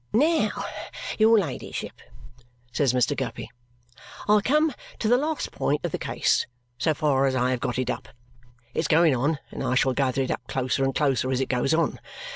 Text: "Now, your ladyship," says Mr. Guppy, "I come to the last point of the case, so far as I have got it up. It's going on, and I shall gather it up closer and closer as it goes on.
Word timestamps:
"Now, 0.13 0.49
your 1.19 1.37
ladyship," 1.37 2.01
says 2.71 2.91
Mr. 2.91 3.15
Guppy, 3.15 3.51
"I 4.27 4.41
come 4.41 4.73
to 4.97 5.07
the 5.07 5.15
last 5.15 5.51
point 5.51 5.85
of 5.85 5.91
the 5.91 5.99
case, 5.99 6.47
so 6.79 6.95
far 6.95 7.27
as 7.27 7.35
I 7.35 7.51
have 7.51 7.59
got 7.59 7.77
it 7.77 7.91
up. 7.91 8.07
It's 8.73 8.87
going 8.87 9.15
on, 9.15 9.37
and 9.51 9.61
I 9.63 9.75
shall 9.75 9.93
gather 9.93 10.23
it 10.23 10.31
up 10.31 10.41
closer 10.47 10.83
and 10.83 10.95
closer 10.95 11.29
as 11.29 11.39
it 11.39 11.49
goes 11.49 11.75
on. 11.75 11.99